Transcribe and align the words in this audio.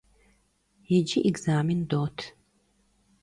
Yicı 0.89 1.19
ekzamên 1.29 1.79
dot. 1.89 2.17